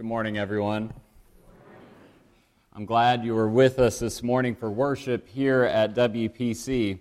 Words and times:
Good 0.00 0.06
morning, 0.06 0.38
everyone. 0.38 0.94
I'm 2.74 2.86
glad 2.86 3.22
you 3.22 3.34
were 3.34 3.50
with 3.50 3.78
us 3.78 3.98
this 3.98 4.22
morning 4.22 4.54
for 4.54 4.70
worship 4.70 5.28
here 5.28 5.64
at 5.64 5.94
WPC. 5.94 6.98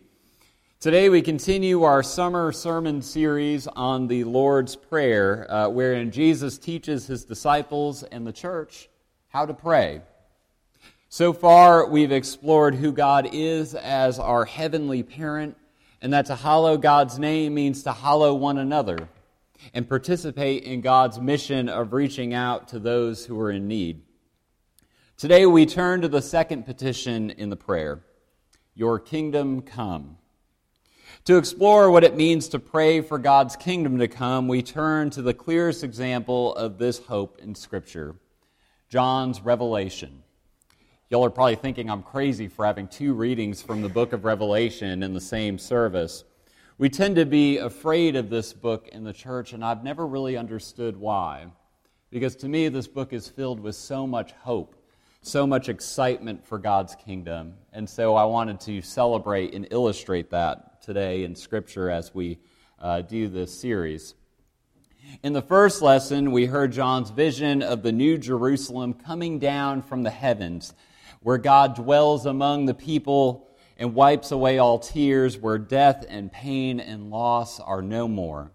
Today, 0.82 1.08
we 1.08 1.22
continue 1.22 1.84
our 1.84 2.04
summer 2.04 2.52
sermon 2.52 3.02
series 3.02 3.68
on 3.68 4.08
the 4.08 4.26
Lord's 4.26 4.76
Prayer, 4.76 5.50
uh, 5.50 5.70
wherein 5.70 6.12
Jesus 6.12 6.58
teaches 6.58 7.08
his 7.08 7.24
disciples 7.24 8.04
and 8.04 8.28
the 8.28 8.34
church 8.34 8.90
how 9.30 9.46
to 9.46 9.54
pray. 9.54 10.02
So 11.08 11.32
far, 11.32 11.88
we've 11.88 12.12
explored 12.12 12.76
who 12.76 12.92
God 12.92 13.30
is 13.32 13.76
as 13.76 14.20
our 14.20 14.44
heavenly 14.44 15.04
parent, 15.04 15.56
and 16.02 16.12
that 16.12 16.26
to 16.26 16.36
hallow 16.36 16.76
God's 16.76 17.18
name 17.18 17.54
means 17.54 17.82
to 17.84 17.94
hallow 17.94 18.34
one 18.34 18.58
another 18.58 19.08
and 19.74 19.88
participate 19.88 20.64
in 20.64 20.82
God's 20.82 21.20
mission 21.20 21.70
of 21.70 21.94
reaching 21.94 22.34
out 22.34 22.68
to 22.70 22.80
those 22.80 23.26
who 23.26 23.40
are 23.40 23.52
in 23.52 23.68
need. 23.68 24.02
Today, 25.18 25.46
we 25.46 25.66
turn 25.66 26.02
to 26.02 26.08
the 26.08 26.22
second 26.22 26.66
petition 26.66 27.30
in 27.32 27.50
the 27.50 27.56
prayer 27.56 28.02
Your 28.74 29.00
kingdom 29.00 29.62
come. 29.62 30.18
To 31.26 31.38
explore 31.38 31.92
what 31.92 32.04
it 32.04 32.16
means 32.16 32.48
to 32.50 32.60
pray 32.60 33.02
for 33.02 33.20
God's 33.20 33.56
kingdom 33.56 34.00
to 34.00 34.08
come, 34.08 34.48
we 34.48 34.62
turn 34.62 35.10
to 35.12 35.22
the 35.22 35.34
clearest 35.34 35.84
example 35.84 36.56
of 36.56 36.78
this 36.78 37.00
hope 37.00 37.40
in 37.40 37.54
Scripture 37.56 38.16
John's 38.88 39.42
Revelation. 39.42 40.24
Y'all 41.10 41.26
are 41.26 41.30
probably 41.30 41.56
thinking 41.56 41.90
I'm 41.90 42.04
crazy 42.04 42.48
for 42.48 42.66
having 42.66 42.88
two 42.88 43.14
readings 43.14 43.62
from 43.62 43.82
the 43.82 43.90
book 43.90 44.14
of 44.14 44.26
Revelation 44.26 45.04
in 45.04 45.14
the 45.14 45.22
same 45.22 45.58
service. 45.58 46.24
We 46.80 46.88
tend 46.88 47.18
to 47.18 47.26
be 47.26 47.58
afraid 47.58 48.16
of 48.16 48.30
this 48.30 48.54
book 48.54 48.88
in 48.88 49.04
the 49.04 49.12
church, 49.12 49.52
and 49.52 49.66
I've 49.66 49.84
never 49.84 50.08
really 50.08 50.38
understood 50.38 50.96
why. 50.96 51.48
Because 52.10 52.38
to 52.38 52.48
me, 52.48 52.70
this 52.70 52.88
book 52.88 53.12
is 53.12 53.28
filled 53.28 53.60
with 53.60 53.76
so 53.76 54.08
much 54.08 54.32
hope, 54.32 54.82
so 55.22 55.46
much 55.46 55.68
excitement 55.68 56.48
for 56.48 56.58
God's 56.58 56.96
kingdom. 56.96 57.56
And 57.74 57.90
so 57.90 58.16
I 58.16 58.24
wanted 58.24 58.62
to 58.62 58.82
celebrate 58.82 59.54
and 59.54 59.68
illustrate 59.72 60.30
that 60.30 60.82
today 60.82 61.26
in 61.26 61.36
Scripture 61.36 61.90
as 61.90 62.16
we 62.16 62.40
uh, 62.80 63.02
do 63.02 63.28
this 63.28 63.60
series. 63.60 64.16
In 65.22 65.34
the 65.34 65.42
first 65.42 65.82
lesson, 65.82 66.32
we 66.32 66.46
heard 66.46 66.72
John's 66.72 67.10
vision 67.10 67.62
of 67.62 67.84
the 67.84 67.92
New 67.92 68.18
Jerusalem 68.18 68.94
coming 68.94 69.38
down 69.38 69.82
from 69.82 70.04
the 70.04 70.12
heavens, 70.12 70.74
where 71.20 71.40
God 71.40 71.76
dwells 71.76 72.26
among 72.26 72.68
the 72.68 72.74
people 72.74 73.49
and 73.80 73.96
wipes 73.96 74.32
away 74.32 74.60
all 74.60 74.78
tears, 74.78 75.38
where 75.38 75.58
death 75.58 76.06
and 76.08 76.32
pain 76.32 76.80
and 76.80 77.10
loss 77.10 77.60
are 77.60 77.82
no 77.82 78.08
more. 78.08 78.52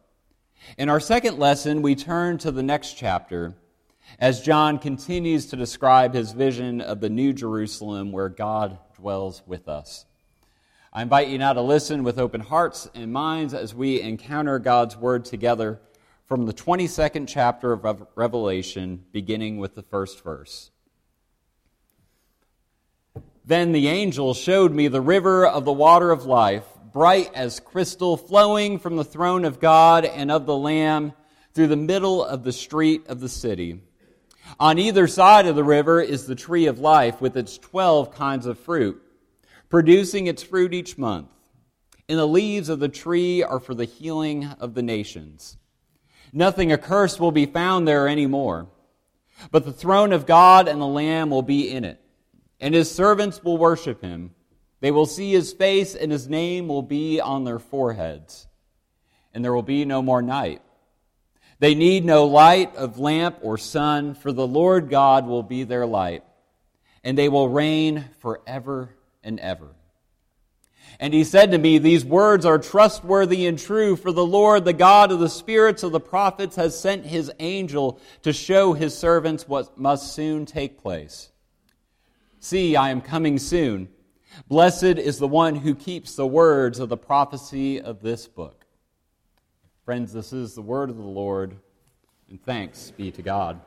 In 0.78 0.88
our 0.88 1.00
second 1.00 1.38
lesson, 1.38 1.82
we 1.82 1.96
turn 1.96 2.38
to 2.38 2.52
the 2.52 2.62
next 2.62 2.92
chapter 2.92 3.54
as 4.18 4.42
John 4.42 4.78
continues 4.78 5.46
to 5.46 5.56
describe 5.56 6.14
his 6.14 6.32
vision 6.32 6.80
of 6.80 7.00
the 7.00 7.08
New 7.08 7.32
Jerusalem 7.32 8.12
where 8.12 8.28
God 8.28 8.78
dwells 8.96 9.42
with 9.46 9.66
us. 9.66 10.04
I 10.92 11.02
invite 11.02 11.28
you 11.28 11.38
now 11.38 11.54
to 11.54 11.62
listen 11.62 12.04
with 12.04 12.18
open 12.18 12.40
hearts 12.40 12.88
and 12.94 13.12
minds 13.12 13.54
as 13.54 13.74
we 13.74 14.00
encounter 14.00 14.58
God's 14.58 14.96
Word 14.96 15.24
together 15.24 15.80
from 16.26 16.46
the 16.46 16.52
22nd 16.52 17.26
chapter 17.26 17.72
of 17.72 18.06
Revelation, 18.14 19.04
beginning 19.10 19.58
with 19.58 19.74
the 19.74 19.82
first 19.82 20.22
verse. 20.22 20.70
Then 23.44 23.72
the 23.72 23.88
angel 23.88 24.34
showed 24.34 24.72
me 24.72 24.88
the 24.88 25.00
river 25.00 25.46
of 25.46 25.64
the 25.64 25.72
water 25.72 26.10
of 26.10 26.24
life, 26.24 26.64
bright 26.92 27.30
as 27.34 27.60
crystal, 27.60 28.16
flowing 28.16 28.78
from 28.78 28.96
the 28.96 29.04
throne 29.04 29.44
of 29.44 29.60
God 29.60 30.04
and 30.04 30.30
of 30.30 30.46
the 30.46 30.56
Lamb 30.56 31.12
through 31.52 31.68
the 31.68 31.76
middle 31.76 32.24
of 32.24 32.42
the 32.42 32.52
street 32.52 33.06
of 33.08 33.20
the 33.20 33.28
city. 33.28 33.80
On 34.58 34.78
either 34.78 35.06
side 35.06 35.46
of 35.46 35.56
the 35.56 35.64
river 35.64 36.00
is 36.00 36.26
the 36.26 36.34
tree 36.34 36.66
of 36.66 36.78
life 36.78 37.20
with 37.20 37.36
its 37.36 37.58
twelve 37.58 38.14
kinds 38.14 38.46
of 38.46 38.58
fruit 38.58 39.00
producing 39.74 40.28
its 40.28 40.40
fruit 40.40 40.72
each 40.72 40.96
month. 40.96 41.26
And 42.08 42.16
the 42.16 42.28
leaves 42.28 42.68
of 42.68 42.78
the 42.78 42.88
tree 42.88 43.42
are 43.42 43.58
for 43.58 43.74
the 43.74 43.86
healing 43.86 44.44
of 44.60 44.74
the 44.74 44.84
nations. 44.84 45.56
Nothing 46.32 46.70
accursed 46.70 47.18
will 47.18 47.32
be 47.32 47.46
found 47.46 47.88
there 47.88 48.06
anymore. 48.06 48.68
But 49.50 49.64
the 49.64 49.72
throne 49.72 50.12
of 50.12 50.26
God 50.26 50.68
and 50.68 50.80
the 50.80 50.86
Lamb 50.86 51.28
will 51.28 51.42
be 51.42 51.68
in 51.68 51.84
it, 51.84 52.00
and 52.64 52.74
his 52.74 52.90
servants 52.90 53.44
will 53.44 53.58
worship 53.58 54.00
him. 54.00 54.30
They 54.80 54.90
will 54.90 55.04
see 55.04 55.30
his 55.32 55.52
face, 55.52 55.94
and 55.94 56.10
his 56.10 56.30
name 56.30 56.66
will 56.66 56.80
be 56.80 57.20
on 57.20 57.44
their 57.44 57.58
foreheads. 57.58 58.46
And 59.34 59.44
there 59.44 59.52
will 59.52 59.60
be 59.60 59.84
no 59.84 60.00
more 60.00 60.22
night. 60.22 60.62
They 61.58 61.74
need 61.74 62.06
no 62.06 62.24
light 62.24 62.74
of 62.74 62.98
lamp 62.98 63.36
or 63.42 63.58
sun, 63.58 64.14
for 64.14 64.32
the 64.32 64.46
Lord 64.46 64.88
God 64.88 65.26
will 65.26 65.42
be 65.42 65.64
their 65.64 65.84
light, 65.84 66.24
and 67.04 67.18
they 67.18 67.28
will 67.28 67.50
reign 67.50 68.06
forever 68.20 68.96
and 69.22 69.38
ever. 69.40 69.68
And 70.98 71.12
he 71.12 71.24
said 71.24 71.50
to 71.50 71.58
me, 71.58 71.76
These 71.76 72.06
words 72.06 72.46
are 72.46 72.58
trustworthy 72.58 73.44
and 73.44 73.58
true, 73.58 73.94
for 73.94 74.10
the 74.10 74.24
Lord, 74.24 74.64
the 74.64 74.72
God 74.72 75.12
of 75.12 75.18
the 75.18 75.28
spirits 75.28 75.82
of 75.82 75.92
the 75.92 76.00
prophets, 76.00 76.56
has 76.56 76.80
sent 76.80 77.04
his 77.04 77.30
angel 77.40 78.00
to 78.22 78.32
show 78.32 78.72
his 78.72 78.96
servants 78.96 79.46
what 79.46 79.76
must 79.76 80.14
soon 80.14 80.46
take 80.46 80.80
place. 80.80 81.30
See, 82.44 82.76
I 82.76 82.90
am 82.90 83.00
coming 83.00 83.38
soon. 83.38 83.88
Blessed 84.48 84.98
is 84.98 85.18
the 85.18 85.26
one 85.26 85.54
who 85.54 85.74
keeps 85.74 86.14
the 86.14 86.26
words 86.26 86.78
of 86.78 86.90
the 86.90 86.96
prophecy 86.98 87.80
of 87.80 88.02
this 88.02 88.28
book. 88.28 88.66
Friends, 89.86 90.12
this 90.12 90.30
is 90.30 90.54
the 90.54 90.60
word 90.60 90.90
of 90.90 90.98
the 90.98 91.02
Lord, 91.02 91.56
and 92.28 92.38
thanks 92.44 92.90
be 92.90 93.10
to 93.12 93.22
God. 93.22 93.62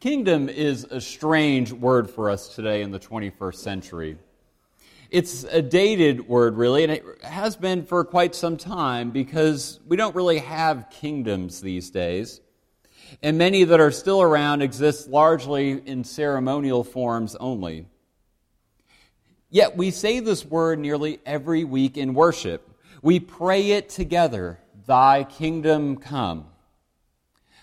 Kingdom 0.00 0.48
is 0.48 0.84
a 0.84 0.98
strange 0.98 1.74
word 1.74 2.08
for 2.08 2.30
us 2.30 2.54
today 2.54 2.80
in 2.80 2.90
the 2.90 2.98
21st 2.98 3.56
century. 3.56 4.16
It's 5.10 5.44
a 5.44 5.60
dated 5.60 6.26
word, 6.26 6.56
really, 6.56 6.84
and 6.84 6.92
it 6.92 7.04
has 7.22 7.54
been 7.54 7.84
for 7.84 8.02
quite 8.02 8.34
some 8.34 8.56
time 8.56 9.10
because 9.10 9.78
we 9.86 9.98
don't 9.98 10.16
really 10.16 10.38
have 10.38 10.88
kingdoms 10.88 11.60
these 11.60 11.90
days. 11.90 12.40
And 13.20 13.36
many 13.36 13.64
that 13.64 13.80
are 13.80 13.90
still 13.90 14.22
around 14.22 14.62
exist 14.62 15.08
largely 15.08 15.82
in 15.86 16.04
ceremonial 16.04 16.84
forms 16.84 17.34
only. 17.36 17.86
Yet 19.50 19.76
we 19.76 19.90
say 19.90 20.20
this 20.20 20.44
word 20.44 20.78
nearly 20.78 21.18
every 21.26 21.64
week 21.64 21.98
in 21.98 22.14
worship. 22.14 22.68
We 23.02 23.20
pray 23.20 23.72
it 23.72 23.88
together 23.88 24.58
Thy 24.86 25.24
kingdom 25.24 25.96
come. 25.96 26.46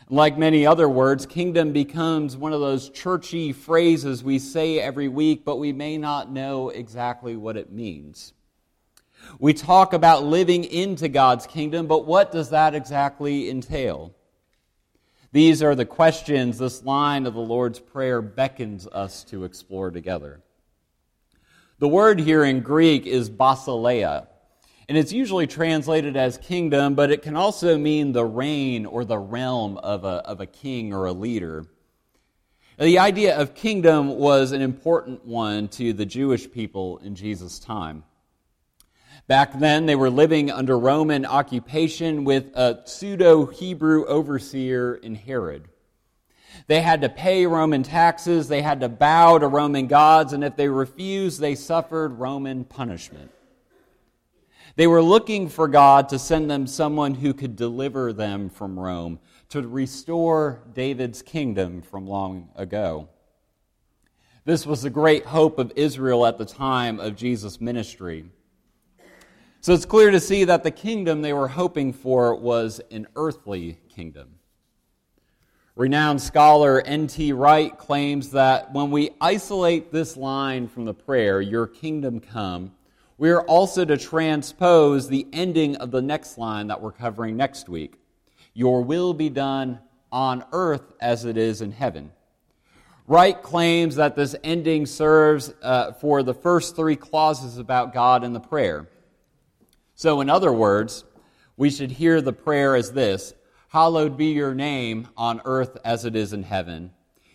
Like 0.09 0.37
many 0.37 0.65
other 0.65 0.87
words, 0.87 1.25
kingdom 1.25 1.73
becomes 1.73 2.35
one 2.37 2.53
of 2.53 2.61
those 2.61 2.89
churchy 2.89 3.51
phrases 3.51 4.23
we 4.23 4.39
say 4.39 4.79
every 4.79 5.07
week, 5.07 5.45
but 5.45 5.57
we 5.57 5.71
may 5.71 5.97
not 5.97 6.31
know 6.31 6.69
exactly 6.69 7.35
what 7.35 7.57
it 7.57 7.71
means. 7.71 8.33
We 9.37 9.53
talk 9.53 9.93
about 9.93 10.23
living 10.23 10.63
into 10.63 11.09
God's 11.09 11.45
kingdom, 11.45 11.87
but 11.87 12.05
what 12.05 12.31
does 12.31 12.49
that 12.49 12.73
exactly 12.73 13.49
entail? 13.49 14.15
These 15.31 15.61
are 15.61 15.75
the 15.75 15.85
questions 15.85 16.57
this 16.57 16.83
line 16.83 17.27
of 17.27 17.35
the 17.35 17.39
Lord's 17.39 17.79
Prayer 17.79 18.19
beckons 18.19 18.87
us 18.87 19.23
to 19.25 19.43
explore 19.43 19.91
together. 19.91 20.41
The 21.77 21.87
word 21.87 22.19
here 22.19 22.43
in 22.43 22.61
Greek 22.61 23.05
is 23.05 23.29
basileia, 23.29 24.25
and 24.87 24.97
it's 24.97 25.13
usually 25.13 25.45
translated 25.45 26.17
as 26.17 26.39
kingdom, 26.39 26.95
but 26.95 27.11
it 27.11 27.21
can 27.21 27.35
also 27.35 27.77
mean 27.77 28.11
the 28.11 28.25
reign 28.25 28.87
or 28.87 29.05
the 29.05 29.19
realm 29.19 29.77
of 29.77 30.03
a, 30.03 30.25
of 30.25 30.41
a 30.41 30.47
king 30.47 30.95
or 30.95 31.05
a 31.05 31.13
leader. 31.13 31.67
The 32.79 32.97
idea 32.97 33.37
of 33.37 33.53
kingdom 33.53 34.17
was 34.17 34.51
an 34.51 34.63
important 34.63 35.25
one 35.25 35.67
to 35.69 35.93
the 35.93 36.07
Jewish 36.07 36.51
people 36.51 36.97
in 36.99 37.13
Jesus' 37.13 37.59
time. 37.59 38.03
Back 39.29 39.59
then, 39.59 39.85
they 39.85 39.95
were 39.95 40.09
living 40.09 40.49
under 40.49 40.75
Roman 40.75 41.23
occupation 41.23 42.23
with 42.23 42.51
a 42.55 42.81
pseudo 42.85 43.45
Hebrew 43.45 44.03
overseer 44.07 44.95
in 44.95 45.13
Herod. 45.13 45.67
They 46.65 46.81
had 46.81 47.01
to 47.01 47.09
pay 47.09 47.45
Roman 47.45 47.83
taxes, 47.83 48.47
they 48.47 48.63
had 48.63 48.79
to 48.79 48.89
bow 48.89 49.37
to 49.37 49.47
Roman 49.47 49.85
gods, 49.85 50.33
and 50.33 50.43
if 50.43 50.55
they 50.55 50.67
refused, 50.67 51.39
they 51.39 51.53
suffered 51.53 52.17
Roman 52.17 52.63
punishment. 52.63 53.29
They 54.77 54.87
were 54.87 55.03
looking 55.03 55.47
for 55.47 55.67
God 55.67 56.09
to 56.09 56.17
send 56.17 56.49
them 56.49 56.65
someone 56.65 57.13
who 57.13 57.35
could 57.35 57.55
deliver 57.55 58.11
them 58.11 58.49
from 58.49 58.79
Rome, 58.79 59.19
to 59.49 59.61
restore 59.61 60.63
David's 60.73 61.21
kingdom 61.21 61.83
from 61.83 62.07
long 62.07 62.49
ago. 62.55 63.09
This 64.43 64.65
was 64.65 64.81
the 64.81 64.89
great 64.89 65.27
hope 65.27 65.59
of 65.59 65.71
Israel 65.75 66.25
at 66.25 66.39
the 66.39 66.45
time 66.45 66.99
of 66.99 67.15
Jesus' 67.15 67.61
ministry. 67.61 68.25
So 69.61 69.73
it's 69.73 69.85
clear 69.85 70.09
to 70.09 70.21
see 70.21 70.45
that 70.45 70.63
the 70.63 70.71
kingdom 70.71 71.21
they 71.21 71.33
were 71.33 71.49
hoping 71.49 71.91
for 71.91 72.33
was 72.33 72.79
an 72.91 73.07
earthly 73.17 73.77
kingdom. 73.89 74.35
Renowned 75.75 76.21
scholar 76.21 76.81
N.T. 76.81 77.33
Wright 77.33 77.77
claims 77.77 78.31
that 78.31 78.71
when 78.73 78.89
we 78.89 79.09
isolate 79.19 79.91
this 79.91 80.15
line 80.15 80.69
from 80.69 80.85
the 80.85 80.93
prayer, 80.93 81.41
Your 81.41 81.67
kingdom 81.67 82.21
come, 82.21 82.71
we 83.17 83.31
are 83.31 83.41
also 83.41 83.83
to 83.83 83.97
transpose 83.97 85.09
the 85.09 85.27
ending 85.33 85.75
of 85.75 85.91
the 85.91 86.01
next 86.01 86.37
line 86.37 86.67
that 86.67 86.81
we're 86.81 86.93
covering 86.93 87.35
next 87.35 87.67
week 87.67 87.95
Your 88.53 88.81
will 88.81 89.13
be 89.13 89.29
done 89.29 89.79
on 90.09 90.45
earth 90.53 90.93
as 91.01 91.25
it 91.25 91.35
is 91.35 91.61
in 91.61 91.73
heaven. 91.73 92.13
Wright 93.07 93.43
claims 93.43 93.97
that 93.97 94.15
this 94.15 94.37
ending 94.41 94.85
serves 94.85 95.53
uh, 95.61 95.91
for 95.91 96.23
the 96.23 96.33
first 96.33 96.77
three 96.77 96.95
clauses 96.95 97.57
about 97.57 97.93
God 97.93 98.23
in 98.23 98.31
the 98.31 98.39
prayer. 98.39 98.87
So, 99.99 100.21
in 100.21 100.29
other 100.29 100.53
words, 100.53 101.03
we 101.57 101.69
should 101.69 101.91
hear 101.91 102.21
the 102.21 102.31
prayer 102.31 102.73
as 102.77 102.93
this 102.93 103.33
Hallowed 103.67 104.15
be 104.15 104.27
your 104.27 104.55
name 104.55 105.09
on 105.17 105.41
earth 105.43 105.75
as 105.83 106.05
it 106.05 106.15
is 106.15 106.31
in 106.31 106.43
heaven. 106.43 106.91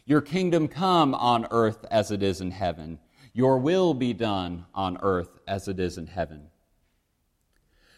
Your 0.07 0.23
kingdom 0.23 0.69
come 0.69 1.15
on 1.15 1.47
earth 1.51 1.85
as 1.91 2.11
it 2.11 2.23
is 2.23 2.41
in 2.41 2.53
heaven. 2.53 3.01
Your 3.35 3.59
will 3.59 3.93
be 3.93 4.15
done 4.15 4.65
on 4.75 4.97
earth 5.03 5.29
as 5.47 5.69
it 5.69 5.79
is 5.79 5.99
in 5.99 6.07
heaven. 6.07 6.47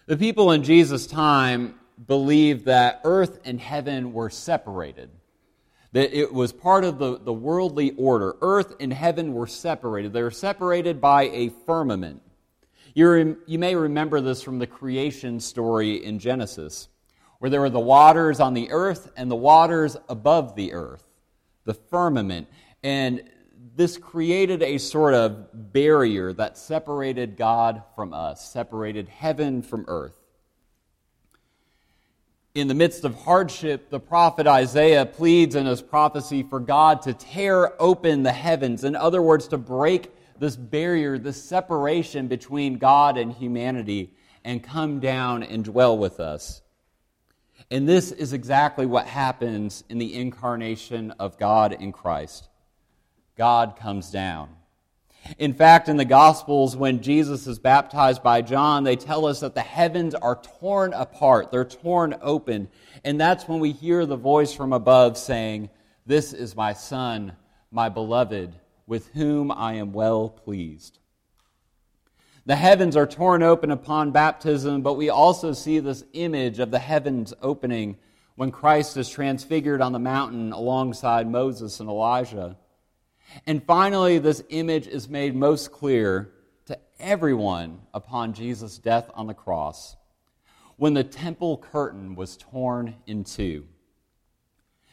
The 0.06 0.16
people 0.16 0.50
in 0.50 0.64
Jesus' 0.64 1.06
time 1.06 1.78
believed 2.04 2.64
that 2.64 3.02
earth 3.04 3.38
and 3.44 3.60
heaven 3.60 4.12
were 4.12 4.30
separated, 4.30 5.10
that 5.92 6.12
it 6.12 6.34
was 6.34 6.52
part 6.52 6.82
of 6.82 6.98
the, 6.98 7.20
the 7.20 7.32
worldly 7.32 7.92
order. 7.92 8.34
Earth 8.40 8.74
and 8.80 8.92
heaven 8.92 9.32
were 9.32 9.46
separated. 9.46 10.12
They 10.12 10.24
were 10.24 10.32
separated 10.32 11.00
by 11.00 11.28
a 11.28 11.50
firmament. 11.66 12.20
You 12.96 13.38
you 13.46 13.58
may 13.58 13.76
remember 13.76 14.20
this 14.20 14.42
from 14.42 14.58
the 14.58 14.66
creation 14.66 15.38
story 15.38 16.04
in 16.04 16.18
Genesis, 16.18 16.88
where 17.38 17.50
there 17.50 17.60
were 17.60 17.70
the 17.70 17.78
waters 17.78 18.40
on 18.40 18.54
the 18.54 18.70
earth 18.70 19.12
and 19.16 19.30
the 19.30 19.36
waters 19.36 19.96
above 20.08 20.56
the 20.56 20.72
earth 20.72 21.06
the 21.66 21.74
firmament. 21.74 22.48
And 22.82 23.24
this 23.74 23.98
created 23.98 24.62
a 24.62 24.78
sort 24.78 25.12
of 25.12 25.72
barrier 25.72 26.32
that 26.32 26.56
separated 26.56 27.36
God 27.36 27.82
from 27.94 28.14
us, 28.14 28.50
separated 28.50 29.08
heaven 29.08 29.60
from 29.60 29.84
earth. 29.88 30.14
In 32.54 32.68
the 32.68 32.74
midst 32.74 33.04
of 33.04 33.14
hardship, 33.14 33.90
the 33.90 34.00
prophet 34.00 34.46
Isaiah 34.46 35.04
pleads 35.04 35.54
in 35.54 35.66
his 35.66 35.82
prophecy 35.82 36.42
for 36.42 36.58
God 36.58 37.02
to 37.02 37.12
tear 37.12 37.80
open 37.82 38.22
the 38.22 38.32
heavens. 38.32 38.82
In 38.82 38.96
other 38.96 39.20
words, 39.20 39.48
to 39.48 39.58
break 39.58 40.10
this 40.38 40.56
barrier, 40.56 41.18
this 41.18 41.42
separation 41.42 42.28
between 42.28 42.78
God 42.78 43.18
and 43.18 43.32
humanity, 43.32 44.14
and 44.44 44.62
come 44.62 45.00
down 45.00 45.42
and 45.42 45.64
dwell 45.64 45.98
with 45.98 46.20
us. 46.20 46.62
And 47.70 47.88
this 47.88 48.12
is 48.12 48.32
exactly 48.32 48.86
what 48.86 49.06
happens 49.06 49.82
in 49.88 49.98
the 49.98 50.14
incarnation 50.14 51.10
of 51.12 51.38
God 51.38 51.72
in 51.72 51.92
Christ. 51.92 52.48
God 53.36 53.76
comes 53.76 54.10
down. 54.10 54.50
In 55.38 55.54
fact, 55.54 55.88
in 55.88 55.96
the 55.96 56.04
Gospels, 56.04 56.76
when 56.76 57.02
Jesus 57.02 57.46
is 57.46 57.58
baptized 57.58 58.22
by 58.22 58.42
John, 58.42 58.84
they 58.84 58.96
tell 58.96 59.26
us 59.26 59.40
that 59.40 59.54
the 59.54 59.60
heavens 59.60 60.14
are 60.14 60.40
torn 60.60 60.92
apart, 60.92 61.50
they're 61.50 61.64
torn 61.64 62.14
open. 62.22 62.68
And 63.04 63.20
that's 63.20 63.48
when 63.48 63.58
we 63.58 63.72
hear 63.72 64.06
the 64.06 64.16
voice 64.16 64.52
from 64.52 64.72
above 64.72 65.18
saying, 65.18 65.70
This 66.06 66.32
is 66.32 66.54
my 66.54 66.72
Son, 66.72 67.32
my 67.72 67.88
beloved, 67.88 68.54
with 68.86 69.08
whom 69.08 69.50
I 69.50 69.74
am 69.74 69.92
well 69.92 70.28
pleased. 70.28 70.98
The 72.44 72.56
heavens 72.56 72.96
are 72.96 73.06
torn 73.06 73.42
open 73.42 73.72
upon 73.72 74.12
baptism, 74.12 74.82
but 74.82 74.94
we 74.94 75.08
also 75.08 75.52
see 75.52 75.80
this 75.80 76.04
image 76.12 76.60
of 76.60 76.70
the 76.70 76.78
heavens 76.78 77.34
opening 77.42 77.96
when 78.36 78.52
Christ 78.52 78.96
is 78.96 79.08
transfigured 79.08 79.80
on 79.80 79.92
the 79.92 79.98
mountain 79.98 80.52
alongside 80.52 81.28
Moses 81.28 81.80
and 81.80 81.88
Elijah. 81.88 82.56
And 83.46 83.64
finally, 83.64 84.18
this 84.18 84.44
image 84.50 84.86
is 84.86 85.08
made 85.08 85.34
most 85.34 85.72
clear 85.72 86.30
to 86.66 86.78
everyone 87.00 87.80
upon 87.92 88.32
Jesus' 88.32 88.78
death 88.78 89.10
on 89.14 89.26
the 89.26 89.34
cross 89.34 89.96
when 90.76 90.94
the 90.94 91.04
temple 91.04 91.56
curtain 91.56 92.14
was 92.14 92.36
torn 92.36 92.94
in 93.06 93.24
two. 93.24 93.66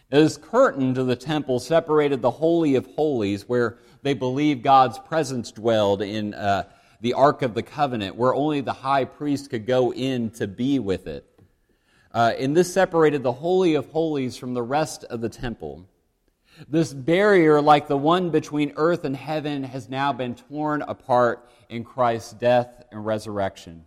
This 0.09 0.37
curtain 0.37 0.93
to 0.93 1.03
the 1.03 1.15
temple 1.15 1.59
separated 1.59 2.21
the 2.21 2.31
Holy 2.31 2.75
of 2.75 2.85
Holies, 2.85 3.49
where 3.49 3.77
they 4.03 4.13
believed 4.13 4.63
God's 4.63 4.99
presence 4.99 5.51
dwelled 5.51 6.01
in. 6.01 6.33
Uh, 6.33 6.63
the 7.03 7.13
Ark 7.13 7.41
of 7.41 7.53
the 7.53 7.61
Covenant, 7.61 8.15
where 8.15 8.33
only 8.33 8.61
the 8.61 8.71
high 8.71 9.03
priest 9.03 9.49
could 9.49 9.67
go 9.67 9.91
in 9.91 10.29
to 10.31 10.47
be 10.47 10.79
with 10.79 11.05
it. 11.05 11.29
Uh, 12.13 12.31
and 12.39 12.55
this 12.55 12.73
separated 12.73 13.23
the 13.23 13.33
Holy 13.33 13.75
of 13.75 13.87
Holies 13.87 14.37
from 14.37 14.53
the 14.53 14.63
rest 14.63 15.03
of 15.05 15.19
the 15.19 15.27
temple. 15.27 15.85
This 16.69 16.93
barrier, 16.93 17.61
like 17.61 17.89
the 17.89 17.97
one 17.97 18.29
between 18.29 18.71
earth 18.77 19.03
and 19.03 19.17
heaven, 19.17 19.63
has 19.63 19.89
now 19.89 20.13
been 20.13 20.35
torn 20.35 20.81
apart 20.83 21.49
in 21.67 21.83
Christ's 21.83 22.31
death 22.31 22.85
and 22.89 23.05
resurrection. 23.05 23.83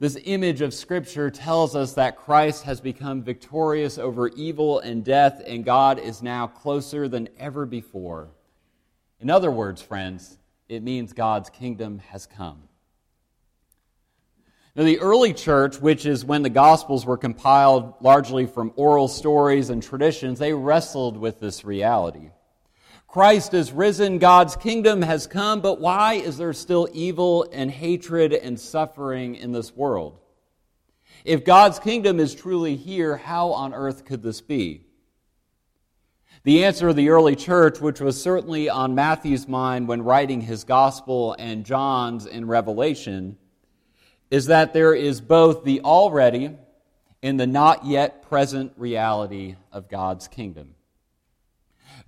This 0.00 0.16
image 0.24 0.60
of 0.60 0.72
Scripture 0.72 1.28
tells 1.28 1.74
us 1.74 1.94
that 1.94 2.16
Christ 2.16 2.62
has 2.62 2.80
become 2.80 3.22
victorious 3.22 3.98
over 3.98 4.28
evil 4.28 4.78
and 4.78 5.04
death, 5.04 5.42
and 5.44 5.64
God 5.64 5.98
is 5.98 6.22
now 6.22 6.46
closer 6.46 7.08
than 7.08 7.28
ever 7.36 7.66
before. 7.66 8.28
In 9.18 9.28
other 9.28 9.50
words, 9.50 9.82
friends, 9.82 10.38
it 10.68 10.84
means 10.84 11.12
God's 11.12 11.50
kingdom 11.50 11.98
has 12.10 12.26
come. 12.26 12.62
Now, 14.76 14.84
the 14.84 15.00
early 15.00 15.34
church, 15.34 15.80
which 15.80 16.06
is 16.06 16.24
when 16.24 16.42
the 16.42 16.50
Gospels 16.50 17.04
were 17.04 17.16
compiled 17.16 17.94
largely 18.00 18.46
from 18.46 18.72
oral 18.76 19.08
stories 19.08 19.70
and 19.70 19.82
traditions, 19.82 20.38
they 20.38 20.52
wrestled 20.52 21.16
with 21.16 21.40
this 21.40 21.64
reality. 21.64 22.30
Christ 23.08 23.54
is 23.54 23.72
risen, 23.72 24.18
God's 24.18 24.54
kingdom 24.54 25.00
has 25.00 25.26
come, 25.26 25.62
but 25.62 25.80
why 25.80 26.14
is 26.14 26.36
there 26.36 26.52
still 26.52 26.86
evil 26.92 27.48
and 27.52 27.70
hatred 27.70 28.34
and 28.34 28.60
suffering 28.60 29.34
in 29.34 29.50
this 29.50 29.74
world? 29.74 30.18
If 31.24 31.42
God's 31.42 31.78
kingdom 31.78 32.20
is 32.20 32.34
truly 32.34 32.76
here, 32.76 33.16
how 33.16 33.52
on 33.52 33.72
earth 33.72 34.04
could 34.04 34.22
this 34.22 34.42
be? 34.42 34.82
The 36.44 36.66
answer 36.66 36.88
of 36.88 36.96
the 36.96 37.08
early 37.08 37.34
church, 37.34 37.80
which 37.80 37.98
was 37.98 38.22
certainly 38.22 38.68
on 38.68 38.94
Matthew's 38.94 39.48
mind 39.48 39.88
when 39.88 40.02
writing 40.02 40.42
his 40.42 40.64
gospel 40.64 41.34
and 41.38 41.64
John's 41.64 42.26
in 42.26 42.46
Revelation, 42.46 43.38
is 44.30 44.46
that 44.46 44.74
there 44.74 44.94
is 44.94 45.22
both 45.22 45.64
the 45.64 45.80
already 45.80 46.56
and 47.22 47.40
the 47.40 47.46
not 47.46 47.86
yet 47.86 48.22
present 48.28 48.72
reality 48.76 49.56
of 49.72 49.88
God's 49.88 50.28
kingdom. 50.28 50.74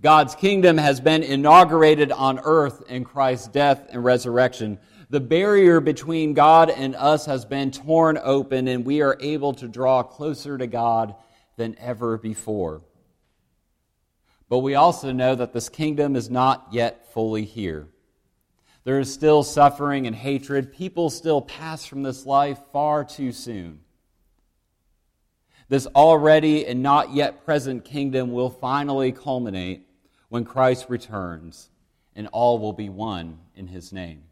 God's 0.02 0.34
kingdom 0.34 0.78
has 0.78 0.98
been 0.98 1.22
inaugurated 1.22 2.10
on 2.10 2.40
earth 2.42 2.82
in 2.88 3.04
Christ's 3.04 3.48
death 3.48 3.86
and 3.90 4.02
resurrection. 4.02 4.78
The 5.10 5.20
barrier 5.20 5.78
between 5.80 6.32
God 6.32 6.70
and 6.70 6.96
us 6.96 7.26
has 7.26 7.44
been 7.44 7.70
torn 7.70 8.18
open, 8.22 8.66
and 8.66 8.86
we 8.86 9.02
are 9.02 9.18
able 9.20 9.52
to 9.54 9.68
draw 9.68 10.02
closer 10.02 10.56
to 10.56 10.66
God 10.66 11.14
than 11.56 11.76
ever 11.78 12.16
before. 12.16 12.80
But 14.48 14.60
we 14.60 14.74
also 14.74 15.12
know 15.12 15.34
that 15.34 15.52
this 15.52 15.68
kingdom 15.68 16.16
is 16.16 16.30
not 16.30 16.68
yet 16.72 17.12
fully 17.12 17.44
here. 17.44 17.88
There 18.84 19.00
is 19.00 19.12
still 19.12 19.42
suffering 19.42 20.06
and 20.06 20.16
hatred. 20.16 20.72
People 20.72 21.10
still 21.10 21.42
pass 21.42 21.84
from 21.84 22.02
this 22.02 22.24
life 22.24 22.58
far 22.72 23.04
too 23.04 23.32
soon. 23.32 23.80
This 25.68 25.86
already 25.88 26.66
and 26.66 26.82
not 26.82 27.14
yet 27.14 27.44
present 27.44 27.84
kingdom 27.84 28.32
will 28.32 28.50
finally 28.50 29.12
culminate 29.12 29.86
when 30.30 30.44
Christ 30.44 30.86
returns, 30.88 31.68
and 32.16 32.28
all 32.28 32.58
will 32.58 32.72
be 32.72 32.88
one 32.88 33.38
in 33.54 33.66
his 33.66 33.92
name. 33.92 34.22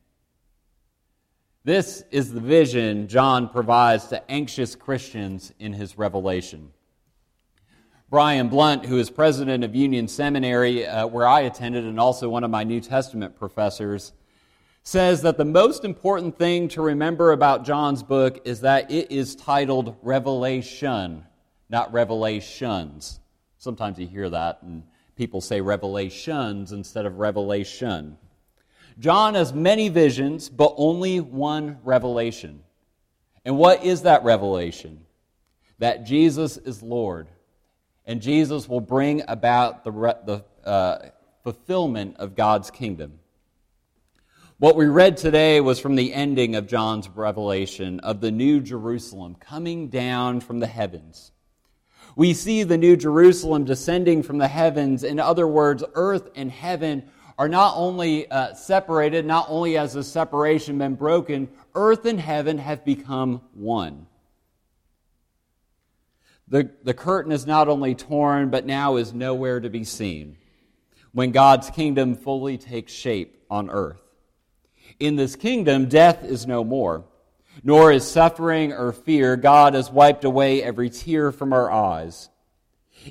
This 1.64 2.02
is 2.11 2.33
the 2.33 2.40
vision 2.40 3.09
John 3.09 3.49
provides 3.49 4.07
to 4.07 4.31
anxious 4.31 4.75
Christians 4.75 5.52
in 5.59 5.75
his 5.75 5.99
revelation. 5.99 6.71
Brian 8.09 8.49
Blount, 8.49 8.87
who 8.87 8.97
is 8.97 9.11
president 9.11 9.64
of 9.64 9.75
Union 9.75 10.09
Seminary, 10.09 10.87
uh, 10.87 11.07
where 11.07 11.26
I 11.26 11.40
attended, 11.40 11.85
and 11.85 12.00
also 12.00 12.28
one 12.28 12.43
of 12.43 12.50
my 12.50 12.64
New 12.64 12.81
Testament 12.81 13.37
professors, 13.37 14.14
says 14.83 15.21
that 15.23 15.37
the 15.37 15.45
most 15.45 15.85
important 15.85 16.38
thing 16.38 16.69
to 16.69 16.81
remember 16.81 17.33
about 17.33 17.67
John's 17.67 18.02
book 18.02 18.40
is 18.47 18.62
that 18.62 18.90
it 18.90 19.11
is 19.11 19.37
titled 19.37 19.97
Revelation, 20.00 21.25
not 21.69 21.93
Revelations. 21.93 23.21
Sometimes 23.59 23.99
you 23.99 24.07
hear 24.07 24.31
that, 24.31 24.62
and 24.62 24.85
people 25.18 25.42
say 25.42 25.60
Revelations 25.60 26.72
instead 26.72 27.04
of 27.04 27.18
Revelation. 27.18 28.16
John 28.98 29.34
has 29.34 29.52
many 29.52 29.90
visions, 29.90 30.48
but 30.48 30.72
only 30.78 31.20
one 31.20 31.78
revelation. 31.84 32.62
And 33.44 33.58
what 33.58 33.84
is 33.84 34.02
that 34.02 34.25
revelation? 34.25 35.04
That 35.78 36.06
Jesus 36.06 36.56
is 36.56 36.82
Lord 36.82 37.28
and 38.08 38.22
Jesus 38.22 38.66
will 38.66 38.80
bring 38.80 39.22
about 39.28 39.84
the, 39.84 39.90
the 39.92 40.44
uh, 40.68 41.10
fulfillment 41.44 42.16
of 42.16 42.34
God's 42.34 42.70
kingdom. 42.70 43.20
What 44.56 44.76
we 44.76 44.87
read 44.87 45.18
today 45.18 45.60
was 45.60 45.78
from 45.78 45.94
the 45.94 46.14
ending 46.14 46.56
of 46.56 46.66
John's 46.66 47.08
revelation 47.08 48.00
of 48.00 48.22
the 48.22 48.30
New 48.30 48.60
Jerusalem 48.60 49.37
coming 49.38 49.88
down 49.88 50.40
from 50.40 50.58
the 50.58 50.66
heavens. 50.66 51.32
We 52.18 52.34
see 52.34 52.64
the 52.64 52.76
New 52.76 52.96
Jerusalem 52.96 53.62
descending 53.62 54.25
from 54.25 54.38
the 54.38 54.48
heavens. 54.48 55.04
In 55.04 55.20
other 55.20 55.46
words, 55.46 55.84
earth 55.94 56.30
and 56.34 56.50
heaven 56.50 57.08
are 57.38 57.48
not 57.48 57.75
only 57.76 58.28
uh, 58.28 58.54
separated, 58.54 59.25
not 59.25 59.46
only 59.48 59.75
has 59.75 59.92
the 59.92 60.02
separation 60.02 60.78
been 60.78 60.96
broken, 60.96 61.48
earth 61.76 62.04
and 62.06 62.18
heaven 62.18 62.58
have 62.58 62.84
become 62.84 63.42
one. 63.54 64.08
The, 66.48 66.72
the 66.82 66.92
curtain 66.92 67.30
is 67.30 67.46
not 67.46 67.68
only 67.68 67.94
torn, 67.94 68.50
but 68.50 68.66
now 68.66 68.96
is 68.96 69.14
nowhere 69.14 69.60
to 69.60 69.70
be 69.70 69.84
seen 69.84 70.38
when 71.12 71.30
God's 71.30 71.70
kingdom 71.70 72.16
fully 72.16 72.58
takes 72.58 72.92
shape 72.92 73.44
on 73.48 73.70
earth. 73.70 74.02
In 74.98 75.14
this 75.14 75.37
kingdom, 75.37 75.88
death 75.88 76.25
is 76.25 76.48
no 76.48 76.64
more, 76.64 77.04
nor 77.62 77.92
is 77.92 78.08
suffering 78.08 78.72
or 78.72 78.92
fear. 78.92 79.36
God 79.36 79.74
has 79.74 79.90
wiped 79.90 80.24
away 80.24 80.62
every 80.62 80.90
tear 80.90 81.32
from 81.32 81.52
our 81.52 81.70
eyes. 81.70 82.28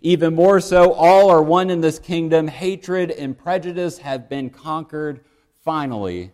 Even 0.01 0.35
more 0.35 0.59
so, 0.59 0.93
all 0.93 1.29
are 1.29 1.41
one 1.41 1.69
in 1.69 1.81
this 1.81 1.99
kingdom. 1.99 2.47
Hatred 2.47 3.11
and 3.11 3.37
prejudice 3.37 3.97
have 3.99 4.29
been 4.29 4.49
conquered 4.49 5.21
finally 5.63 6.31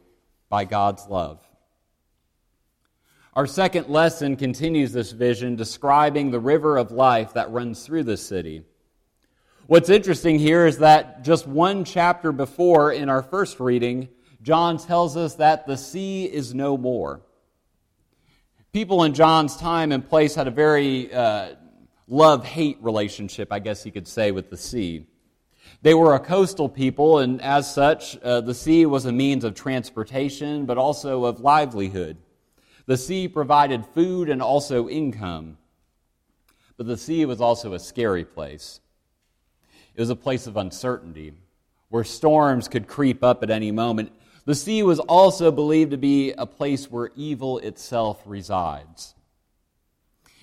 by 0.50 0.66
God's 0.66 1.08
love. 1.08 1.40
Our 3.36 3.48
second 3.48 3.88
lesson 3.88 4.36
continues 4.36 4.92
this 4.92 5.12
vision, 5.12 5.56
describing 5.56 6.30
the 6.30 6.40
river 6.40 6.78
of 6.78 6.92
life 6.92 7.34
that 7.34 7.52
runs 7.52 7.84
through 7.84 8.04
the 8.04 8.18
city. 8.18 8.64
What's 9.66 9.90
interesting 9.90 10.38
here 10.38 10.68
is 10.68 10.80
that 10.80 11.24
just 11.24 11.48
one 11.48 11.84
chapter 11.86 12.32
before 12.32 12.92
in 12.92 13.10
our 13.10 13.24
first 13.24 13.60
reading, 13.60 14.10
John 14.44 14.78
tells 14.78 15.18
us 15.18 15.36
that 15.36 15.66
the 15.66 15.78
sea 15.78 16.26
is 16.26 16.54
no 16.54 16.78
more. 16.78 17.22
People 18.74 19.04
in 19.04 19.14
John's 19.14 19.56
time 19.56 19.92
and 19.92 20.04
place 20.04 20.34
had 20.34 20.48
a 20.48 20.52
very 20.52 21.14
uh, 21.14 21.54
love 22.08 22.44
hate 22.44 22.80
relationship, 22.82 23.50
I 23.52 23.60
guess 23.60 23.86
you 23.86 23.92
could 23.92 24.08
say, 24.08 24.32
with 24.32 24.50
the 24.50 24.58
sea. 24.58 25.06
They 25.84 25.94
were 25.94 26.16
a 26.16 26.20
coastal 26.20 26.68
people, 26.68 27.20
and 27.20 27.40
as 27.40 27.72
such, 27.72 28.18
uh, 28.24 28.42
the 28.42 28.56
sea 28.56 28.88
was 28.88 29.06
a 29.06 29.12
means 29.12 29.44
of 29.44 29.54
transportation, 29.54 30.66
but 30.66 30.80
also 30.80 31.26
of 31.26 31.40
livelihood. 31.40 32.18
The 32.88 32.98
sea 32.98 33.28
provided 33.28 33.86
food 33.86 34.28
and 34.28 34.42
also 34.42 34.90
income. 34.90 35.60
But 36.76 36.88
the 36.88 36.98
sea 36.98 37.26
was 37.26 37.42
also 37.42 37.76
a 37.76 37.80
scary 37.80 38.26
place. 38.26 38.80
It 39.94 40.02
was 40.02 40.10
a 40.10 40.16
place 40.16 40.48
of 40.48 40.58
uncertainty, 40.58 41.34
where 41.90 42.04
storms 42.04 42.68
could 42.68 42.88
creep 42.88 43.24
up 43.24 43.44
at 43.44 43.52
any 43.52 43.70
moment. 43.70 44.12
The 44.46 44.56
sea 44.56 44.84
was 44.84 45.00
also 45.00 45.52
believed 45.52 45.92
to 45.92 45.98
be 45.98 46.32
a 46.32 46.46
place 46.46 46.92
where 46.92 47.12
evil 47.16 47.60
itself 47.60 48.22
resides. 48.26 49.16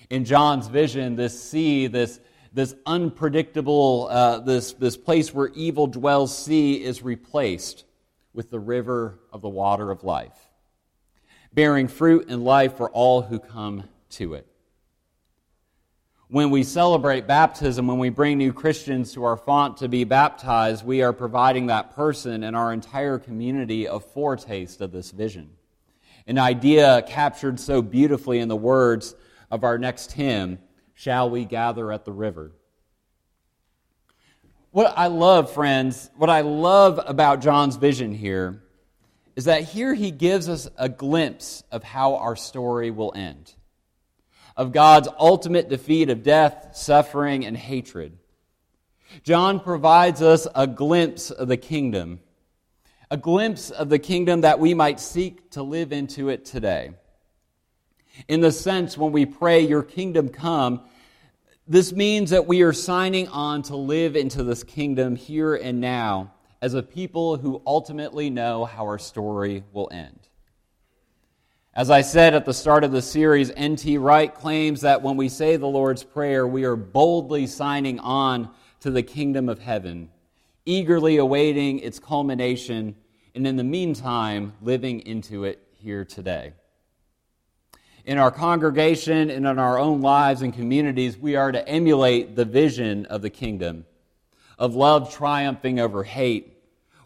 In 0.09 0.25
John's 0.25 0.67
vision, 0.67 1.15
this 1.15 1.41
sea, 1.41 1.87
this, 1.87 2.19
this 2.51 2.75
unpredictable, 2.85 4.07
uh, 4.09 4.39
this, 4.39 4.73
this 4.73 4.97
place 4.97 5.33
where 5.33 5.49
evil 5.49 5.87
dwells, 5.87 6.35
sea, 6.35 6.83
is 6.83 7.03
replaced 7.03 7.85
with 8.33 8.49
the 8.49 8.59
river 8.59 9.19
of 9.31 9.41
the 9.41 9.49
water 9.49 9.91
of 9.91 10.03
life 10.03 10.51
bearing 11.53 11.87
fruit 11.87 12.29
and 12.29 12.43
life 12.43 12.77
for 12.77 12.89
all 12.91 13.21
who 13.21 13.39
come 13.39 13.83
to 14.09 14.33
it. 14.33 14.47
When 16.31 16.49
we 16.49 16.63
celebrate 16.63 17.27
baptism, 17.27 17.87
when 17.87 17.97
we 17.97 18.07
bring 18.07 18.37
new 18.37 18.53
Christians 18.53 19.11
to 19.15 19.25
our 19.25 19.35
font 19.35 19.75
to 19.79 19.89
be 19.89 20.05
baptized, 20.05 20.85
we 20.85 21.01
are 21.01 21.11
providing 21.11 21.65
that 21.65 21.93
person 21.93 22.45
and 22.45 22.55
our 22.55 22.71
entire 22.71 23.19
community 23.19 23.85
a 23.85 23.99
foretaste 23.99 24.79
of 24.79 24.93
this 24.93 25.11
vision. 25.11 25.49
An 26.25 26.37
idea 26.37 27.03
captured 27.05 27.59
so 27.59 27.81
beautifully 27.81 28.39
in 28.39 28.47
the 28.47 28.55
words 28.55 29.13
of 29.51 29.65
our 29.65 29.77
next 29.77 30.13
hymn, 30.13 30.59
Shall 30.93 31.29
We 31.29 31.43
Gather 31.43 31.91
at 31.91 32.05
the 32.05 32.13
River? 32.13 32.53
What 34.69 34.93
I 34.95 35.07
love, 35.07 35.51
friends, 35.51 36.09
what 36.15 36.29
I 36.29 36.41
love 36.41 36.97
about 37.05 37.41
John's 37.41 37.75
vision 37.75 38.13
here 38.13 38.63
is 39.35 39.43
that 39.43 39.63
here 39.63 39.93
he 39.93 40.11
gives 40.11 40.47
us 40.47 40.69
a 40.77 40.87
glimpse 40.87 41.65
of 41.73 41.83
how 41.83 42.15
our 42.15 42.37
story 42.37 42.89
will 42.89 43.11
end 43.13 43.53
of 44.55 44.71
God's 44.71 45.07
ultimate 45.17 45.69
defeat 45.69 46.09
of 46.09 46.23
death, 46.23 46.69
suffering, 46.73 47.45
and 47.45 47.55
hatred. 47.55 48.17
John 49.23 49.59
provides 49.59 50.21
us 50.21 50.47
a 50.55 50.67
glimpse 50.67 51.31
of 51.31 51.47
the 51.47 51.57
kingdom, 51.57 52.19
a 53.09 53.17
glimpse 53.17 53.69
of 53.69 53.89
the 53.89 53.99
kingdom 53.99 54.41
that 54.41 54.59
we 54.59 54.73
might 54.73 54.99
seek 54.99 55.51
to 55.51 55.63
live 55.63 55.91
into 55.91 56.29
it 56.29 56.45
today. 56.45 56.91
In 58.27 58.41
the 58.41 58.51
sense, 58.51 58.97
when 58.97 59.11
we 59.11 59.25
pray, 59.25 59.61
Your 59.61 59.83
kingdom 59.83 60.29
come, 60.29 60.81
this 61.67 61.93
means 61.93 62.31
that 62.31 62.47
we 62.47 62.61
are 62.63 62.73
signing 62.73 63.27
on 63.29 63.61
to 63.63 63.75
live 63.75 64.15
into 64.15 64.43
this 64.43 64.63
kingdom 64.63 65.15
here 65.15 65.55
and 65.55 65.79
now 65.79 66.33
as 66.61 66.73
a 66.73 66.83
people 66.83 67.37
who 67.37 67.61
ultimately 67.65 68.29
know 68.29 68.65
how 68.65 68.83
our 68.85 68.99
story 68.99 69.63
will 69.73 69.89
end. 69.91 70.19
As 71.73 71.89
I 71.89 72.01
said 72.01 72.33
at 72.33 72.43
the 72.43 72.53
start 72.53 72.83
of 72.83 72.91
the 72.91 73.01
series, 73.01 73.49
N.T. 73.49 73.97
Wright 73.97 74.35
claims 74.35 74.81
that 74.81 75.01
when 75.01 75.15
we 75.15 75.29
say 75.29 75.55
the 75.55 75.67
Lord's 75.67 76.03
Prayer, 76.03 76.45
we 76.45 76.65
are 76.65 76.75
boldly 76.75 77.47
signing 77.47 77.97
on 77.99 78.49
to 78.81 78.91
the 78.91 79.01
kingdom 79.01 79.47
of 79.47 79.59
heaven, 79.59 80.09
eagerly 80.65 81.15
awaiting 81.15 81.79
its 81.79 81.97
culmination, 81.97 82.97
and 83.33 83.47
in 83.47 83.55
the 83.55 83.63
meantime, 83.63 84.51
living 84.61 84.99
into 85.07 85.45
it 85.45 85.65
here 85.71 86.03
today. 86.03 86.51
In 88.03 88.17
our 88.17 88.31
congregation 88.31 89.29
and 89.29 89.47
in 89.47 89.57
our 89.57 89.79
own 89.79 90.01
lives 90.01 90.41
and 90.41 90.53
communities, 90.53 91.17
we 91.17 91.37
are 91.37 91.53
to 91.53 91.65
emulate 91.69 92.35
the 92.35 92.43
vision 92.43 93.05
of 93.05 93.21
the 93.21 93.29
kingdom 93.29 93.85
of 94.59 94.75
love 94.75 95.13
triumphing 95.13 95.79
over 95.79 96.03
hate, 96.03 96.53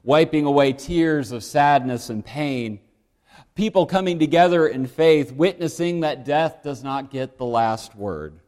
wiping 0.03 0.45
away 0.45 0.74
tears 0.74 1.31
of 1.31 1.43
sadness 1.43 2.10
and 2.10 2.25
pain, 2.25 2.79
people 3.56 3.86
coming 3.86 4.20
together 4.20 4.68
in 4.68 4.86
faith, 4.86 5.32
witnessing 5.32 6.02
that 6.02 6.26
death 6.26 6.62
does 6.62 6.84
not 6.84 7.10
get 7.10 7.38
the 7.38 7.46
last 7.46 7.96
word. 7.96 8.40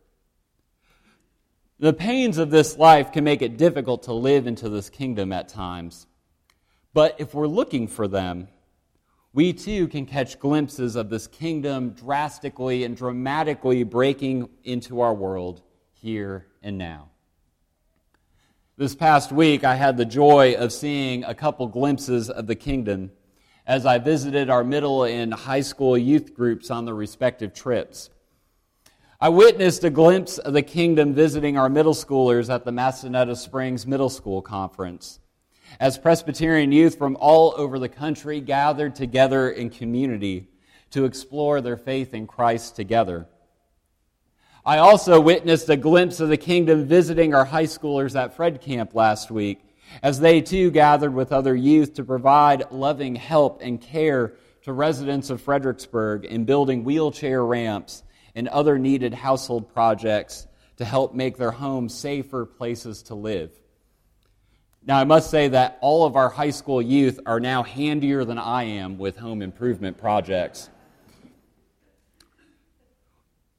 The 1.80 1.94
pains 1.94 2.38
of 2.38 2.50
this 2.50 2.78
life 2.78 3.14
can 3.14 3.24
make 3.24 3.42
it 3.42 3.58
difficult 3.58 4.04
to 4.04 4.14
live 4.14 4.48
into 4.48 4.68
this 4.68 4.90
kingdom 4.90 5.32
at 5.32 5.48
times. 5.48 6.08
But 6.94 7.16
if 7.20 7.34
we're 7.34 7.48
looking 7.48 7.88
for 7.88 8.08
them, 8.08 8.50
we 9.32 9.54
too 9.54 9.88
can 9.88 10.06
catch 10.06 10.40
glimpses 10.40 10.96
of 10.96 11.10
this 11.10 11.28
kingdom 11.28 11.92
drastically 11.92 12.84
and 12.84 12.98
dramatically 12.98 13.84
breaking 13.84 14.50
into 14.64 15.02
our 15.02 15.14
world 15.14 15.62
here 15.94 16.48
and 16.62 16.78
now. 16.78 17.10
This 18.76 18.96
past 18.96 19.32
week, 19.32 19.64
I 19.64 19.76
had 19.76 19.96
the 19.96 20.06
joy 20.06 20.56
of 20.56 20.74
seeing 20.74 21.24
a 21.24 21.36
couple 21.36 21.68
glimpses 21.68 22.30
of 22.30 22.48
the 22.48 22.56
kingdom 22.56 23.12
as 23.68 23.86
I 23.86 23.98
visited 23.98 24.50
our 24.50 24.64
middle 24.64 25.04
and 25.04 25.34
high 25.34 25.62
school 25.62 25.98
youth 25.98 26.34
groups 26.34 26.72
on 26.72 26.86
their 26.86 26.96
respective 26.96 27.54
trips. 27.54 28.10
I 29.20 29.30
witnessed 29.30 29.84
a 29.84 29.90
glimpse 29.90 30.38
of 30.38 30.54
the 30.54 30.62
kingdom 30.62 31.14
visiting 31.14 31.58
our 31.58 31.70
middle 31.70 31.94
schoolers 31.94 32.54
at 32.54 32.64
the 32.64 32.72
Massanetta 32.72 33.36
Springs 33.36 33.86
Middle 33.86 34.10
School 34.10 34.42
Conference 34.42 35.20
as 35.82 35.98
Presbyterian 35.98 36.72
youth 36.72 36.98
from 36.98 37.18
all 37.20 37.54
over 37.58 37.78
the 37.78 37.90
country 37.90 38.40
gathered 38.40 38.96
together 38.96 39.50
in 39.50 39.70
community 39.70 40.48
to 40.92 41.04
explore 41.04 41.60
their 41.60 41.76
faith 41.76 42.14
in 42.14 42.26
Christ 42.26 42.76
together. 42.76 43.28
I 44.66 44.78
also 44.78 45.20
witnessed 45.20 45.70
a 45.70 45.78
glimpse 45.78 46.20
of 46.22 46.30
the 46.30 46.38
kingdom 46.38 46.86
visiting 46.86 47.34
our 47.34 47.46
high 47.46 47.66
schoolers 47.66 48.16
at 48.16 48.36
Fred 48.36 48.62
Camp 48.62 48.96
last 48.96 49.30
week 49.30 49.67
as 50.02 50.20
they 50.20 50.42
too 50.42 50.72
gathered 50.72 51.14
with 51.14 51.32
other 51.32 51.56
youth 51.56 51.96
to 51.96 52.04
provide 52.04 52.72
loving 52.72 53.16
help 53.16 53.62
and 53.62 53.82
care 53.82 54.34
to 54.64 54.74
residents 54.74 55.30
of 55.30 55.42
Fredericksburg 55.42 56.26
in 56.26 56.46
building 56.46 56.84
wheelchair 56.84 57.44
ramps 57.44 58.04
and 58.36 58.48
other 58.48 58.78
needed 58.78 59.14
household 59.14 59.74
projects 59.74 60.48
to 60.78 60.86
help 60.86 61.14
make 61.14 61.38
their 61.38 61.52
homes 61.52 61.94
safer 61.94 62.46
places 62.46 63.04
to 63.04 63.16
live. 63.16 63.52
Now, 64.86 65.00
I 65.00 65.04
must 65.04 65.30
say 65.30 65.50
that 65.50 65.78
all 65.82 66.06
of 66.06 66.16
our 66.16 66.30
high 66.30 66.52
school 66.52 66.82
youth 66.82 67.20
are 67.26 67.40
now 67.40 67.64
handier 67.64 68.24
than 68.24 68.38
I 68.38 68.64
am 68.64 68.98
with 68.98 69.18
home 69.18 69.42
improvement 69.42 69.98
projects. 69.98 70.70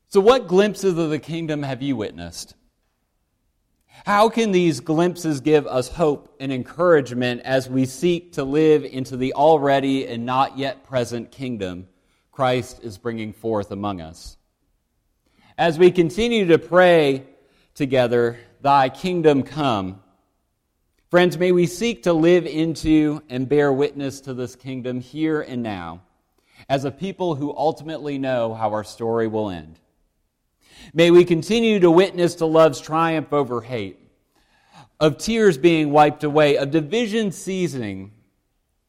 So, 0.08 0.20
what 0.20 0.48
glimpses 0.48 0.96
of 0.96 1.10
the 1.10 1.18
kingdom 1.18 1.62
have 1.62 1.82
you 1.82 1.96
witnessed? 1.96 2.54
How 4.06 4.28
can 4.28 4.52
these 4.52 4.80
glimpses 4.80 5.40
give 5.40 5.66
us 5.66 5.88
hope 5.88 6.34
and 6.40 6.52
encouragement 6.52 7.42
as 7.42 7.68
we 7.68 7.84
seek 7.84 8.32
to 8.34 8.44
live 8.44 8.84
into 8.84 9.16
the 9.16 9.34
already 9.34 10.06
and 10.06 10.24
not 10.24 10.58
yet 10.58 10.84
present 10.84 11.30
kingdom 11.30 11.88
Christ 12.32 12.80
is 12.82 12.98
bringing 12.98 13.32
forth 13.32 13.70
among 13.70 14.00
us? 14.00 14.36
As 15.56 15.78
we 15.78 15.90
continue 15.90 16.46
to 16.46 16.58
pray 16.58 17.24
together, 17.74 18.38
Thy 18.60 18.88
kingdom 18.88 19.44
come, 19.44 20.02
friends, 21.10 21.38
may 21.38 21.52
we 21.52 21.66
seek 21.66 22.02
to 22.02 22.12
live 22.12 22.44
into 22.44 23.22
and 23.28 23.48
bear 23.48 23.72
witness 23.72 24.20
to 24.22 24.34
this 24.34 24.56
kingdom 24.56 25.00
here 25.00 25.40
and 25.40 25.62
now 25.62 26.00
as 26.68 26.84
a 26.84 26.90
people 26.90 27.36
who 27.36 27.56
ultimately 27.56 28.18
know 28.18 28.52
how 28.52 28.72
our 28.72 28.82
story 28.82 29.28
will 29.28 29.48
end. 29.48 29.78
May 30.94 31.10
we 31.10 31.24
continue 31.24 31.80
to 31.80 31.90
witness 31.90 32.36
to 32.36 32.46
love's 32.46 32.80
triumph 32.80 33.32
over 33.32 33.60
hate, 33.60 33.98
of 35.00 35.18
tears 35.18 35.58
being 35.58 35.90
wiped 35.90 36.24
away, 36.24 36.56
of 36.56 36.70
division 36.70 37.32
ceasing. 37.32 38.12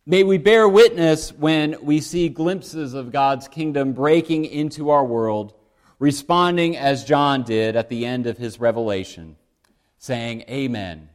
May 0.06 0.24
we 0.24 0.38
bear 0.38 0.68
witness 0.68 1.32
when 1.32 1.76
we 1.82 2.02
see 2.02 2.30
glimpses 2.30 2.94
of 2.94 3.12
God's 3.12 3.48
kingdom 3.48 3.94
breaking 3.94 4.46
into 4.46 4.90
our 4.90 5.06
world, 5.06 5.54
responding 6.00 6.78
as 6.78 7.04
John 7.04 7.44
did 7.44 7.76
at 7.76 7.90
the 7.90 8.06
end 8.06 8.26
of 8.26 8.38
his 8.38 8.60
revelation, 8.60 9.36
saying, 9.98 10.46
Amen. 10.50 11.10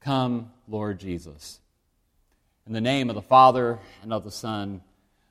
Come, 0.00 0.52
Lord 0.68 0.98
Jesus. 1.00 1.60
In 2.66 2.72
the 2.72 2.80
name 2.80 3.08
of 3.08 3.14
the 3.14 3.22
Father, 3.22 3.78
and 4.02 4.12
of 4.12 4.24
the 4.24 4.30
Son, 4.30 4.68
and 4.68 4.80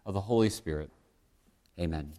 of 0.05 0.13
the 0.13 0.21
Holy 0.21 0.49
Spirit. 0.49 0.89
Amen. 1.79 2.13